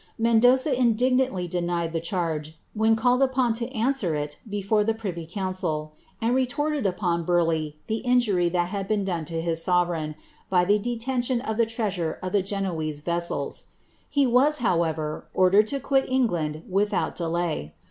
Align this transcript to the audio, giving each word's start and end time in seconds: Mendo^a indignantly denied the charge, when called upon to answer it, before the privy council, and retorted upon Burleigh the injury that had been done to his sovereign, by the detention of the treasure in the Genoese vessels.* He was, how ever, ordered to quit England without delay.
Mendo^a 0.19 0.73
indignantly 0.73 1.47
denied 1.47 1.93
the 1.93 1.99
charge, 1.99 2.57
when 2.73 2.95
called 2.95 3.21
upon 3.21 3.53
to 3.53 3.67
answer 3.69 4.15
it, 4.15 4.39
before 4.49 4.83
the 4.83 4.95
privy 4.95 5.27
council, 5.27 5.93
and 6.19 6.33
retorted 6.33 6.87
upon 6.87 7.23
Burleigh 7.23 7.73
the 7.85 7.97
injury 7.99 8.49
that 8.49 8.69
had 8.69 8.87
been 8.87 9.03
done 9.05 9.25
to 9.25 9.39
his 9.39 9.61
sovereign, 9.63 10.15
by 10.49 10.65
the 10.65 10.79
detention 10.79 11.39
of 11.41 11.57
the 11.57 11.67
treasure 11.67 12.17
in 12.23 12.31
the 12.31 12.41
Genoese 12.41 13.01
vessels.* 13.01 13.65
He 14.09 14.25
was, 14.25 14.57
how 14.57 14.81
ever, 14.81 15.27
ordered 15.35 15.67
to 15.67 15.79
quit 15.79 16.09
England 16.09 16.63
without 16.67 17.13
delay. 17.15 17.75